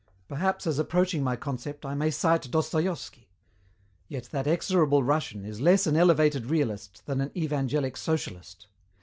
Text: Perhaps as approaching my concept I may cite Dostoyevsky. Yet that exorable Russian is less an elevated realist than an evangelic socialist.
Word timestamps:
Perhaps 0.27 0.65
as 0.65 0.79
approaching 0.79 1.23
my 1.23 1.35
concept 1.35 1.85
I 1.85 1.93
may 1.93 2.09
cite 2.09 2.49
Dostoyevsky. 2.49 3.27
Yet 4.07 4.29
that 4.31 4.47
exorable 4.47 5.03
Russian 5.05 5.45
is 5.45 5.61
less 5.61 5.85
an 5.85 5.95
elevated 5.95 6.47
realist 6.47 7.05
than 7.05 7.21
an 7.21 7.31
evangelic 7.37 7.95
socialist. 7.95 8.65